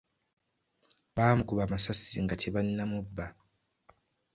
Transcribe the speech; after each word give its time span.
Baamukuba 1.15 1.61
amasasi 1.65 2.15
nga 2.23 2.35
tebannamubba. 2.41 3.25